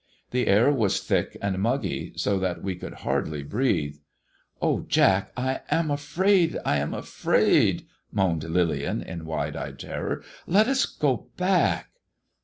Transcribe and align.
The 0.31 0.47
air 0.47 0.71
was 0.71 0.99
thick 1.03 1.37
and 1.43 1.59
muggy, 1.59 2.13
so 2.15 2.39
thai 2.39 2.57
we 2.59 2.75
could 2.75 2.95
hardly 3.05 3.43
breathe." 3.43 3.97
Oh, 4.59 4.83
Jack, 4.87 5.31
I 5.37 5.61
am 5.69 5.91
afraid— 5.91 6.57
I 6.65 6.77
am 6.77 6.95
afraid," 6.95 7.85
moaned 8.11 8.43
Lillian 8.45 9.03
in 9.03 9.25
wide 9.25 9.55
eyed 9.55 9.77
terror;" 9.77 10.23
let 10.57 10.67
us 10.67 10.87
go 10.87 11.29
back." 11.37 11.91